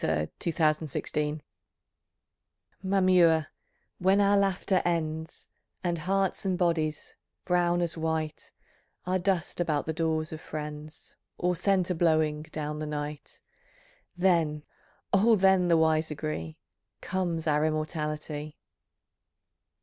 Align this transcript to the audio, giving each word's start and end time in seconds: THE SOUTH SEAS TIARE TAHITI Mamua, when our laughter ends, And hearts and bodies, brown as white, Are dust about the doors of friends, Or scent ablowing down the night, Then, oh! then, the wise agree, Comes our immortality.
THE 0.01 0.07
SOUTH 0.39 0.89
SEAS 0.89 1.11
TIARE 1.11 1.11
TAHITI 1.21 1.41
Mamua, 2.83 3.47
when 3.99 4.19
our 4.19 4.35
laughter 4.35 4.81
ends, 4.83 5.47
And 5.83 5.99
hearts 5.99 6.43
and 6.43 6.57
bodies, 6.57 7.15
brown 7.45 7.83
as 7.83 7.95
white, 7.99 8.51
Are 9.05 9.19
dust 9.19 9.59
about 9.59 9.85
the 9.85 9.93
doors 9.93 10.31
of 10.33 10.41
friends, 10.41 11.15
Or 11.37 11.55
scent 11.55 11.89
ablowing 11.91 12.49
down 12.51 12.79
the 12.79 12.87
night, 12.87 13.41
Then, 14.17 14.63
oh! 15.13 15.35
then, 15.35 15.67
the 15.67 15.77
wise 15.77 16.09
agree, 16.09 16.57
Comes 17.01 17.45
our 17.45 17.63
immortality. 17.63 18.57